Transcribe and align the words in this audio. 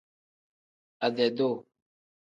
Ade-duu. 1.05 1.55